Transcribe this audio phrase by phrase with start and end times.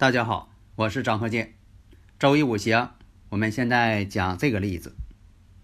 [0.00, 1.56] 大家好，我是张鹤剑。
[2.18, 2.92] 周易五行，
[3.28, 4.96] 我们现在讲这个例子，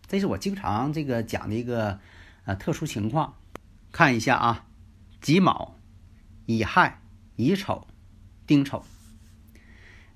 [0.08, 2.00] 这是我经常这个讲的一个
[2.44, 3.32] 呃特殊情况。
[3.92, 4.66] 看一下啊，
[5.22, 5.76] 己卯、
[6.44, 7.00] 乙亥、
[7.36, 7.86] 乙丑、
[8.46, 8.84] 丁丑。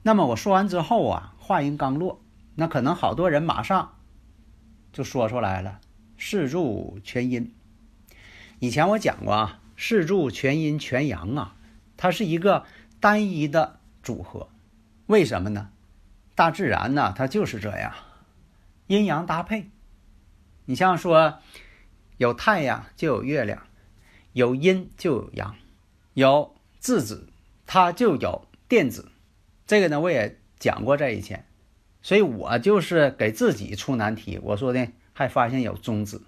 [0.02, 2.20] 那么我说完之后啊，话音刚落，
[2.56, 3.96] 那可能好多人马上
[4.92, 5.80] 就说出来了：
[6.18, 7.54] 四柱全阴。
[8.58, 11.56] 以前我讲过啊，四柱全阴全阳啊，
[11.96, 12.66] 它是一个
[13.00, 13.79] 单一的。
[14.02, 14.48] 组合，
[15.06, 15.70] 为什么呢？
[16.34, 17.92] 大自然呢，它就是这样，
[18.86, 19.68] 阴阳搭配。
[20.64, 21.38] 你像说，
[22.16, 23.66] 有太阳就有月亮，
[24.32, 25.56] 有阴就有阳，
[26.14, 27.28] 有质子
[27.66, 29.10] 它就有电子。
[29.66, 31.44] 这个呢，我也讲过在以前，
[32.00, 34.38] 所以我就是给自己出难题。
[34.42, 36.22] 我说呢，还发现有中子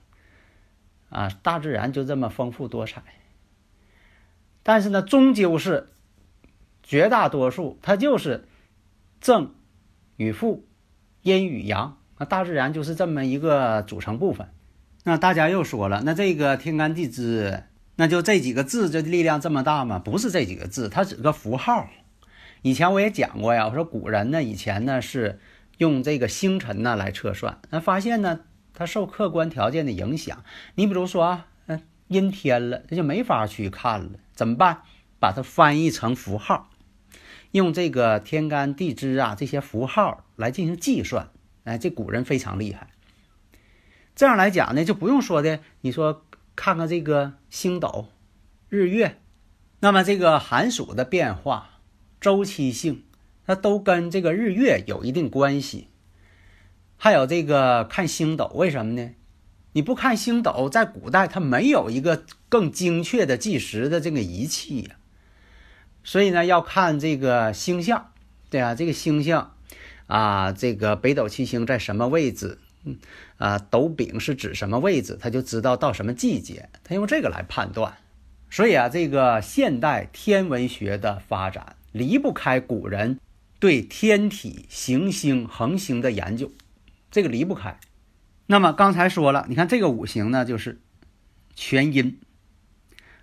[1.09, 3.03] 啊，大自然就这么丰富多彩。
[4.63, 5.89] 但是呢，终究是。
[6.83, 8.49] 绝大多数它就是
[9.21, 9.55] 正
[10.17, 10.67] 与负、
[11.23, 14.49] 阴与阳，那大自然就是这么一个组成部分。
[15.05, 17.65] 那大家又说了，那这个天干地支，
[17.97, 19.99] 那就这几个字，这力量这么大吗？
[19.99, 21.89] 不是这几个字，它只是个符号。
[22.63, 25.41] 以前我也讲过呀，我说古人呢，以前呢是
[25.79, 28.41] 用这个星辰呢来测算，那发现呢，
[28.75, 30.45] 它受客观条件的影响。
[30.77, 34.83] 你比如说啊，嗯，阴天了，那就没法去看了，怎么办？
[35.19, 36.69] 把它翻译成符号。
[37.53, 41.31] 用这个天干地支啊这些符号来进行计算，
[41.65, 42.89] 哎，这古人非常厉害。
[44.15, 46.25] 这样来讲呢，就不用说的，你说
[46.57, 48.09] 看看这个星斗、
[48.69, 49.19] 日月，
[49.81, 51.81] 那么这个寒暑的变化、
[52.21, 53.05] 周期性，
[53.47, 55.89] 它都跟这个日月有一定关系。
[56.97, 59.11] 还有这个看星斗，为什么呢？
[59.73, 64.97] 你不看星斗，在古代它没有一个更精确的计时的这个仪器呀。
[66.05, 68.11] 所以呢，要看这个星象，
[68.51, 69.55] 对啊，这个星象
[70.07, 72.59] 啊，这个北斗七星在什么位置？
[72.85, 72.99] 嗯，
[73.39, 75.17] 啊，斗柄是指什么位置？
[75.21, 77.97] 他就知道到什么季节，他用这个来判断。
[78.51, 83.21] 所以啊，这个现代天文学的发展离不开古人
[83.61, 86.51] 对天体行星恒星的研究，
[87.11, 87.79] 这个离不开。
[88.47, 90.81] 那么刚才说了，你看这个五行呢，就是
[91.55, 92.19] 全阴，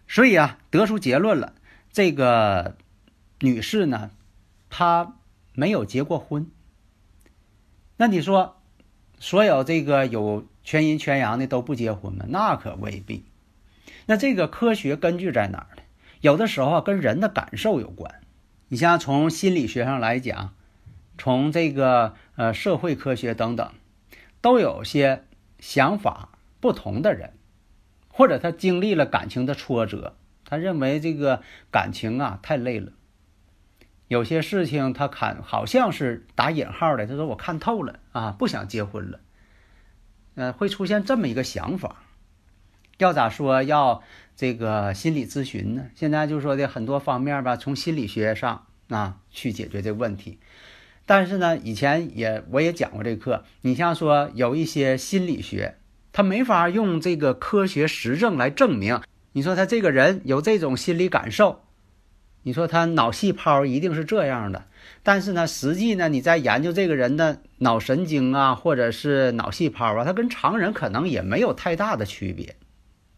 [0.08, 1.54] 所以啊，得出结论了。
[1.92, 2.76] 这个
[3.40, 4.12] 女士呢，
[4.70, 5.16] 她
[5.54, 6.50] 没有结过婚。
[7.98, 8.62] 那你说，
[9.20, 12.26] 所有这个有全阴全阳的都不结婚吗？
[12.30, 13.26] 那可未必。
[14.06, 15.84] 那这个科学根据在哪儿呢？
[16.22, 18.22] 有的时候，跟人的感受有关。
[18.70, 20.54] 你像从心理学上来讲，
[21.18, 23.72] 从这个呃社会科学等等，
[24.42, 25.24] 都有些
[25.60, 26.30] 想法
[26.60, 27.34] 不同的人，
[28.08, 30.16] 或者他经历了感情的挫折。
[30.50, 32.92] 他认为这个感情啊太累了，
[34.08, 37.06] 有些事情他看好像是打引号的。
[37.06, 39.20] 他说我看透了啊，不想结婚了。
[40.36, 42.04] 呃，会出现这么一个想法。
[42.98, 43.62] 要咋说？
[43.62, 44.02] 要
[44.36, 45.86] 这个心理咨询呢？
[45.96, 50.40] 现在就说的很多方面吧，从心理学上啊去解决这个问题。
[51.06, 53.44] 但是呢，以前也我也讲过这课。
[53.62, 55.78] 你像说有一些心理学，
[56.12, 59.02] 他没法用这个科学实证来证明。
[59.32, 61.62] 你说他这个人有这种心理感受，
[62.44, 64.66] 你说他脑细胞一定是这样的，
[65.04, 72.56] 但是呢，实际呢，你在研究这个人的脑神经啊，或者是脑细胞啊，他跟常人可能也没有太大的区别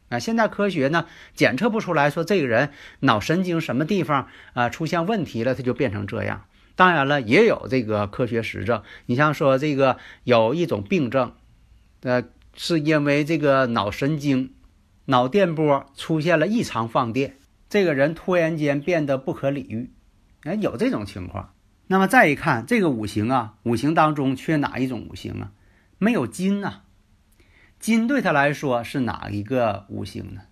[0.09, 0.19] 啊。
[0.19, 6.45] 现在科学呢检测不出来说这个人脑神经什么地方啊出现问题了，他就变成这样。
[6.75, 11.33] 当然了，也有这个科学实证，你像说这个有一种病症，
[12.01, 12.23] 呃，
[12.55, 14.51] 是因为这个脑神经。
[15.05, 17.37] 脑电波出现了异常放电，
[17.69, 19.91] 这个人突然间变得不可理喻，
[20.43, 21.53] 哎，有这种情况。
[21.87, 25.51] 那么再一看这个五行啊，五行当中缺哪一种五行啊？
[25.97, 26.81] 没有金呐，
[27.79, 30.43] 金对他来说是哪一个五行呢？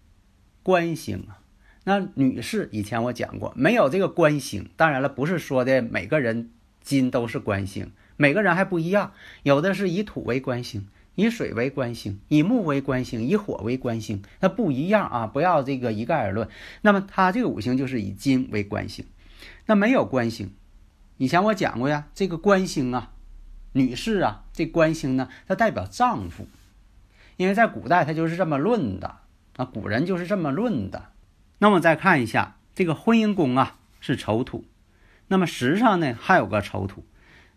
[0.63, 1.39] 官星啊。
[1.85, 6.51] 那女士以前我讲过，没有这个官星，当然了，不是说的每个人
[6.81, 9.13] 金都是官星，每个人还不一样，
[9.43, 10.87] 有的是以土为官星，
[11.19, 15.27] 以水为官星，以木为官星，以火为官星，那不一样啊！
[15.27, 16.47] 不要这个一概而论。
[16.81, 19.05] 那么它这个五行就是以金为官星，
[19.65, 20.53] 那没有官星。
[21.17, 23.11] 以前我讲过呀，这个官星啊，
[23.73, 26.47] 女士啊，这官星呢，它代表丈夫，
[27.35, 29.17] 因为在古代它就是这么论的
[29.57, 31.07] 啊，古人就是这么论的。
[31.57, 34.63] 那么再看一下这个婚姻宫啊，是丑土。
[35.27, 37.03] 那么时上呢还有个丑土，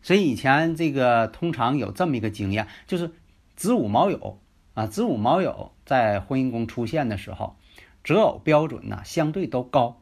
[0.02, 3.12] 所以以前这个通常有这么一个经验，就是
[3.56, 4.36] 子午卯酉
[4.74, 7.56] 啊，子午卯酉在婚姻宫出现的时候，
[8.02, 10.00] 择偶标准呢相对都高。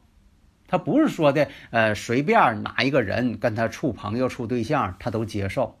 [0.67, 5.77] 他不是说的呃随便哪一个人跟他处朋友处对象他都接受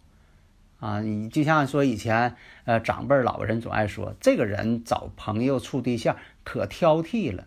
[0.79, 2.35] 啊，你就像说以前
[2.65, 7.45] 呃长辈老人总爱说，这个人找朋友处对象可挑剔了，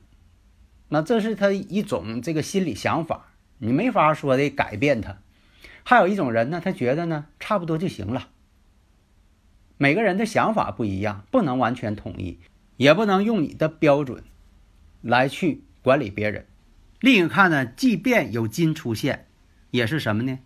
[0.89, 3.27] 那这是他一种这个心理想法。
[3.59, 5.19] 你没法说的改变他，
[5.85, 8.29] 还有一种人呢，他觉得呢差不多就行了。
[9.77, 12.39] 每个人的想法不一样，不能完全统一，
[12.77, 14.25] 也不能用你的标准
[15.03, 16.47] 来去管理别人。
[17.01, 19.27] 另一个看呢，即便有金出现，
[19.71, 20.39] 也是什么呢？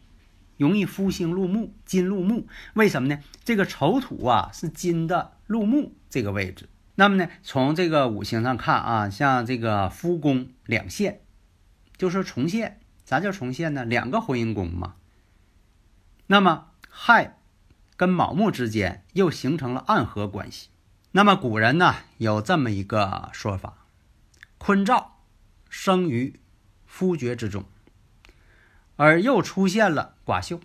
[0.57, 2.49] 容易夫星入木，金入木。
[2.75, 3.21] 为什么呢？
[3.45, 6.69] 这个丑土啊是金的入木这个位置。
[6.97, 11.21] 那么呢，从这个五行上看啊，像这个夫宫两线，
[11.97, 12.81] 就是重现。
[13.05, 13.85] 啥叫重现呢？
[13.85, 14.97] 两个婚姻宫嘛。
[16.27, 17.38] 那么亥
[17.99, 20.69] 跟卯木之间又形成了暗合关系。
[21.11, 23.87] 那么古人呢有这么一个说法：
[24.57, 25.17] 坤兆
[25.69, 26.39] 生于
[26.87, 27.65] 夫爵之中，
[28.95, 30.61] 而又出现了寡秀，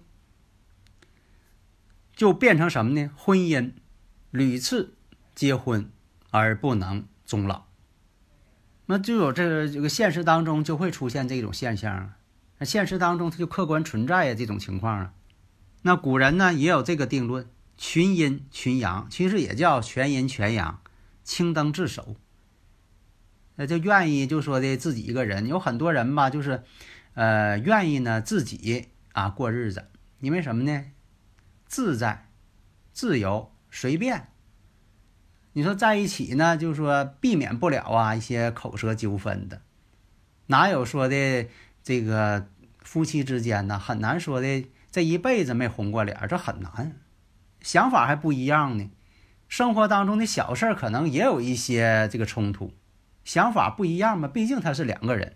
[2.15, 3.09] 就变成什么呢？
[3.17, 3.71] 婚姻
[4.29, 4.93] 屡次
[5.33, 5.89] 结婚
[6.29, 7.63] 而不能终老。
[8.85, 12.17] 那就有这个这个现实当中就会出现这种现象啊。
[12.59, 15.13] 那现实当中，它就客观存在呀这种情况啊。
[15.83, 17.47] 那古人呢也有这个定论：
[17.77, 20.81] 群阴群阳，其实也叫全阴全阳，
[21.23, 22.15] 青灯自守。
[23.55, 26.63] 那就愿意就说的自己一个人，有很多人吧，就是
[27.13, 29.89] 呃愿意呢自己啊过日子，
[30.19, 30.85] 因为什么呢？
[31.67, 32.29] 自在、
[32.93, 34.29] 自由、随便。
[35.51, 39.61] 你说在一起呢，就是说避免不了啊一些口舌纠纷的，
[40.47, 41.47] 哪有说的？
[41.83, 42.47] 这个
[42.79, 46.99] 夫妻之间呢，很难说的，这一辈子没红过脸，这很难。
[47.61, 48.91] 想法还不一样呢，
[49.47, 52.75] 生活当中的小事可能也有一些这个冲突，
[53.25, 55.35] 想法不一样嘛，毕竟他是两个人。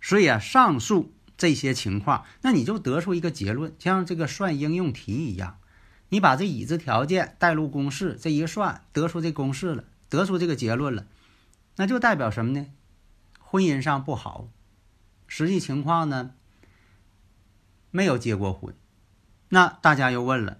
[0.00, 5.58] 所以啊，上述这些情况，那你就得出一个结论，像这个算应用题一样，
[6.08, 11.06] 你把这已知条件带入公式，这一算得出这公式了，得出这个结论了，
[11.76, 12.68] 那就代表什么呢？
[13.38, 14.48] 婚姻上不好。
[15.26, 16.30] 实际情况呢，
[17.90, 18.74] 没有结过婚，
[19.54, 20.58] 那大家又问了，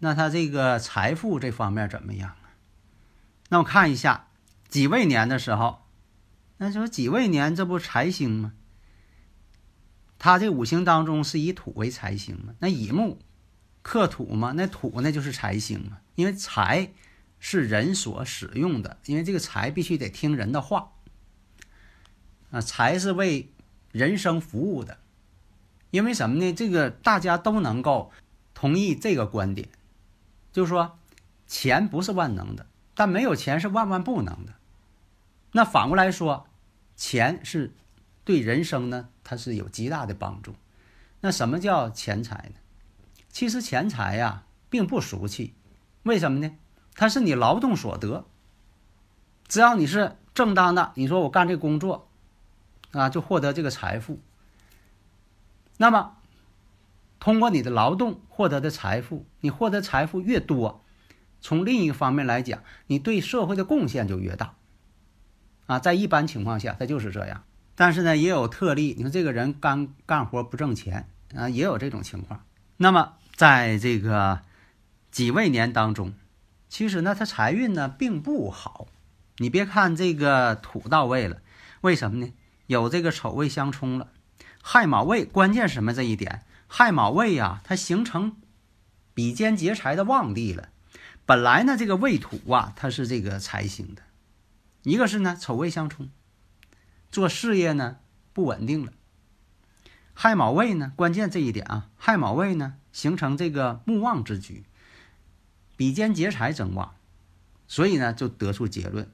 [0.00, 2.52] 那他这个财富这方面怎么样啊？
[3.48, 4.28] 那我看一下
[4.68, 5.86] 己未年的时候，
[6.58, 8.52] 那就说己未年这不财星吗？
[10.18, 12.52] 他这五行当中是以土为财星嘛？
[12.58, 13.18] 那乙木
[13.80, 14.52] 克土嘛？
[14.54, 15.96] 那土那就是财星嘛？
[16.14, 16.92] 因为财
[17.40, 20.92] 是人所使用的，因为这个财必须得听人的话
[22.50, 23.50] 啊，财是为。
[23.92, 24.98] 人生服务的，
[25.92, 26.52] 因为什么呢？
[26.52, 28.10] 这个大家都能够
[28.64, 29.68] 同意这个观点，
[30.50, 30.98] 就是说，
[31.46, 34.54] 钱不是万能的，但没有钱是万万不能的。
[35.52, 36.46] 那反过来说，
[36.96, 37.74] 钱是
[38.24, 40.54] 对人生呢，它是有极大的帮助。
[41.20, 42.60] 那什么叫钱财呢？
[43.28, 45.52] 其实钱财呀，并不俗气。
[46.04, 46.56] 为什么呢？
[46.94, 48.24] 它是你劳动所得，
[49.46, 52.08] 只要你是正当的，你说我干这工作。
[52.92, 54.20] 啊，就获得这个财富。
[55.76, 56.16] 那么，
[57.24, 60.84] 通过你的劳动获得的财富，你获得财富越多，
[61.40, 64.56] 从另一个方面来讲，你对社会的贡献就越大。
[65.64, 67.44] 啊，在一般情况下，它就是这样。
[67.76, 68.94] 但是呢，也有特例。
[68.98, 72.44] 你说这个人干干活不挣钱啊，也有这种情况。
[72.76, 74.42] 那么，在这个
[75.10, 76.12] 己未年当中，
[76.68, 78.86] 其实呢，他财运呢并不好。
[79.38, 81.40] 你别看这个土到位了，
[81.80, 82.30] 为什么呢？
[82.66, 84.08] 有这个丑未相冲了，
[84.60, 85.94] 亥卯未，关键什么？
[85.94, 88.36] 这一点，亥卯未呀，它形成
[89.12, 90.70] 比肩劫财的旺地了。
[91.26, 94.02] 本来呢，这个未土啊，它是这个财星的，
[94.82, 96.10] 一个是呢丑未相冲，
[97.10, 97.98] 做事业呢
[98.32, 98.92] 不稳定了。
[100.12, 104.64] 亥卯未呢，关键这一点啊，亥卯未呢形成这个木旺之局，
[105.76, 106.94] 比肩劫财增旺，
[107.66, 109.10] 所以呢就得出结论，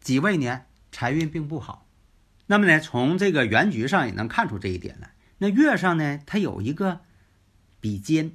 [0.00, 1.86] 己未年财运并不好。
[2.46, 5.15] 那么呢，从这个原局上也能看出这一点来。
[5.38, 7.00] 那月上呢，它有一个
[7.80, 8.32] 比肩，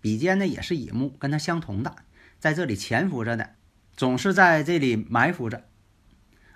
[0.00, 1.96] 比肩呢也是乙木，跟它相同的，
[2.38, 3.54] 在这里潜伏着的，
[3.96, 5.64] 总是在这里埋伏着，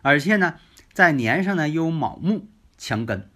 [0.02, 0.58] 而且呢，
[0.92, 3.30] 在年上呢有卯木强根。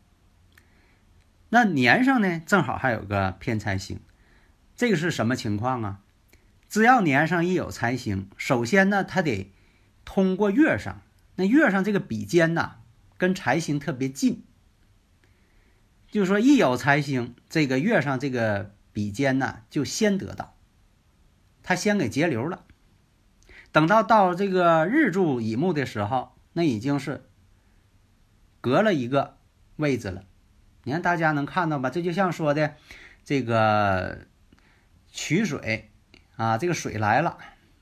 [1.49, 4.01] 那年上呢正好还有个偏财星，
[4.77, 6.01] 这个是什么情况啊？
[6.69, 9.53] 只要年上一有财星，首先呢，它得
[10.05, 11.01] 通过月上，
[11.37, 12.81] 那月上这个比肩呐，
[13.17, 14.45] 跟财星特别近。
[16.11, 20.55] 就说，一有财星，这个月上这个比肩呢，就先得到，
[21.63, 22.65] 他先给截流了。
[23.73, 27.29] 等到到这个日柱乙木的时候，那已经是
[28.61, 29.37] 隔了一个
[29.77, 30.23] 位置了。
[30.85, 31.91] 你看大家能看到吧？
[31.91, 32.77] 这就像说的
[33.25, 34.21] 这个
[35.11, 35.91] 取水
[36.37, 37.37] 啊，这个水来了，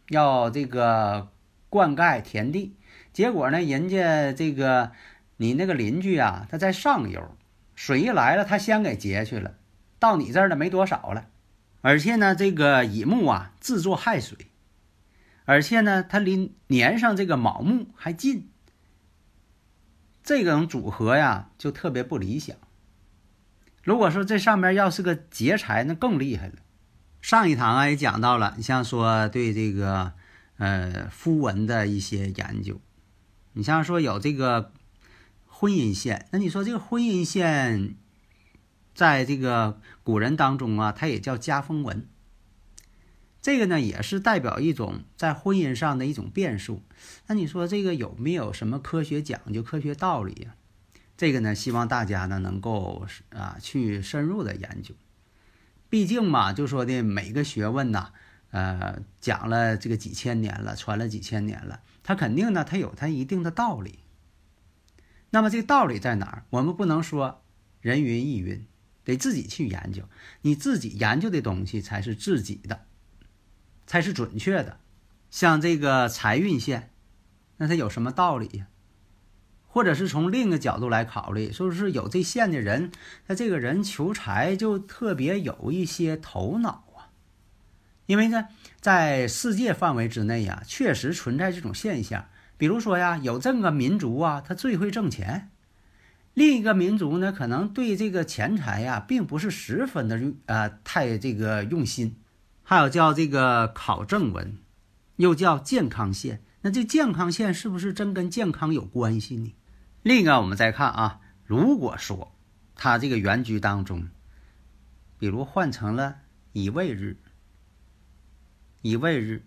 [0.09, 1.29] 要这个
[1.69, 2.75] 灌溉田地，
[3.13, 4.91] 结果呢，人家这个
[5.37, 7.37] 你那个邻居啊，他在上游。
[7.75, 9.55] 水一来了，他先给截去了，
[9.99, 11.27] 到你这儿呢没多少了，
[11.81, 14.39] 而且呢，这个乙木啊自作害水，
[15.45, 18.49] 而且呢，它离年上这个卯木还近，
[20.23, 22.57] 这种组合呀就特别不理想。
[23.83, 26.55] 如果说这上面要是个劫财，那更厉害了。
[27.21, 30.13] 上一堂啊也讲到了，你像说对这个
[30.59, 32.81] 呃符文的一些研究，
[33.55, 34.73] 你像说有这个。
[35.65, 37.95] 婚姻线，那你说这个婚姻线，
[38.95, 42.07] 在这个古人当中啊，它也叫家风文。
[43.41, 46.83] 这个呢，也是代表一种在婚姻上的一种变数。
[47.29, 50.55] 那你说这个有没有什么科学讲究、科学道理呀？
[51.17, 54.95] 这个呢，希望大家呢能够啊去深入的研究。
[55.89, 58.11] 毕竟嘛，就说的每个学问呐，
[58.51, 64.01] 呃，讲了这个几千年了，传了几千年了，它肯定呢，它有它一定的道理。
[65.35, 66.45] 那么这个道理在哪儿？
[66.51, 67.43] 我们不能说
[67.81, 68.65] 人云亦云，
[69.03, 70.05] 得自己去研究。
[70.43, 72.83] 你自己研究的东西才是自己的，
[73.85, 74.79] 才是准确的。
[75.33, 76.93] 像这个财运线，
[77.57, 78.69] 那它有什么道理呀？
[79.67, 82.93] 或者是从另一个角度来考虑，说是有这线的人，
[83.27, 87.11] 他这个人求财就特别有一些头脑啊。
[88.07, 88.47] 因为呢，
[88.81, 92.29] 在世界范围之内呀，确实存在这种现象。
[92.57, 95.49] 比如说呀，有这个民族啊，他最会挣钱；
[96.35, 102.17] 另一个民族呢，可能对这个钱财呀，并不是十分的呃，太这个用心。
[102.63, 104.59] 还有叫这个考证文，
[105.17, 106.43] 又叫健康线。
[106.63, 109.55] 那这健康线是不是真跟健康有关系呢？
[110.03, 112.35] 另一个，我们再看啊，如果说
[112.75, 114.09] 他这个原局当中，
[115.19, 116.17] 比如换成了
[116.53, 117.19] 乙未日，
[118.81, 119.45] 乙未日。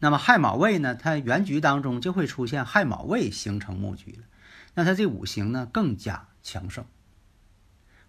[0.00, 0.94] 那么亥卯未呢？
[0.94, 4.24] 它原局当中就会出现亥卯未形成木局了，
[4.74, 6.84] 那它这五行呢更加强盛。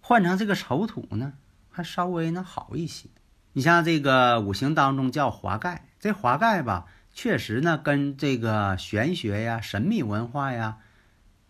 [0.00, 1.32] 换成这个丑土呢，
[1.68, 3.08] 还稍微呢好一些。
[3.54, 10.76] 你像这个五行当中叫华盖，这华盖吧，确实呢跟这个玄学呀、神秘文化呀、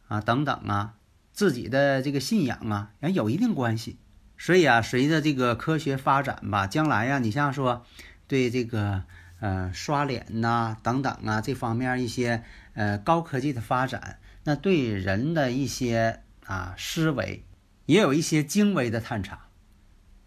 [0.09, 0.95] 啊等等啊，
[1.35, 3.99] 自己的这个信仰啊，也有一定关系。
[4.39, 7.85] 所以啊，随着这个科学发展吧，将来呀，你像说
[8.27, 9.05] 对这个。
[9.41, 12.45] 呃，刷脸呐，等等啊，这方面一些
[12.75, 17.43] 呃高科技的发展，那对人的一些啊思维
[17.87, 19.47] 也有一些精微的探查。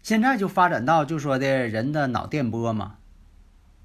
[0.02, 2.96] 现在就发展到就说的人的脑电波嘛，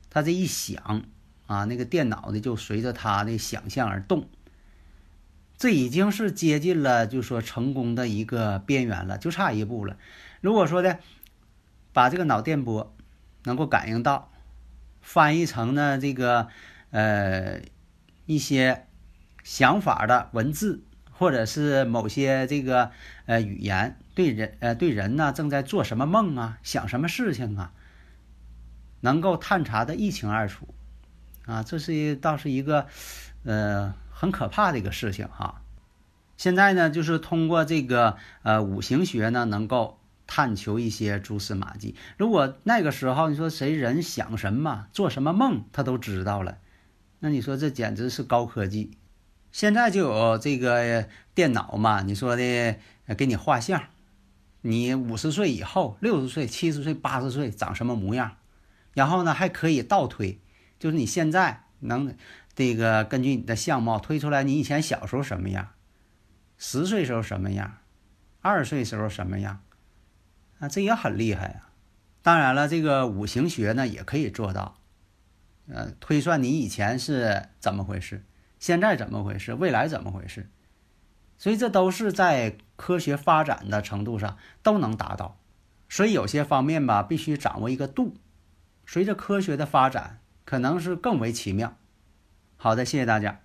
[0.09, 1.03] 他这一想
[1.45, 4.27] 啊，那个电脑的就随着他的想象而动。
[5.59, 9.95] 这已经是接近了就说成功的一个边缘了，就差一步了。
[10.41, 10.97] 如果说的
[11.93, 12.95] 把这个脑电波
[13.43, 14.31] 能够感应到。
[15.01, 16.47] 翻译成呢这个
[16.91, 17.61] 呃
[18.25, 18.87] 一些
[19.43, 22.91] 想法的文字，或者是某些这个
[23.25, 27.71] 呃语言，对人呃对人呢正在做什么梦啊，想什么事情啊，
[29.01, 30.67] 能够探查的一清二楚
[31.45, 32.87] 啊，这是一倒是一个
[33.43, 35.61] 呃很可怕的一个事情哈。
[36.37, 39.98] 现在呢，就是通过这个呃五行学呢，能够。
[40.31, 41.95] 探求一些蛛丝马迹。
[42.15, 46.59] 如果那个时候你说谁人想什么、做什么梦，他都知道了，
[47.17, 48.91] 那你说这简直是高科技。
[49.51, 52.77] 现在就有这个电脑嘛，你说的
[53.17, 53.85] 给你画像，
[54.61, 58.37] 你五十岁以后、六十岁、七十岁、八十岁长什么模样，
[58.93, 60.39] 然后呢还可以倒推，
[60.77, 62.15] 就是你现在能
[62.53, 65.69] 这个根据你的相貌推出来你以前小时候什么样，
[66.59, 67.77] 十岁时候什么样，
[68.41, 69.61] 二十岁时候什么样。
[70.59, 71.71] 啊，这也很厉害啊！
[72.21, 74.77] 当然了，这个五行学呢也可以做到，
[75.67, 78.25] 呃，推算你以前是怎么回事，
[78.59, 80.49] 现在怎么回事，未来怎么回事，
[81.37, 85.39] 所以这都是在科学发展的程度上都能达到。
[85.87, 88.17] 所以有些方面吧，必须掌握一个度，
[88.85, 91.77] 随着科学的发展，可能是更为奇妙。
[92.57, 93.39] 好的，谢谢大家。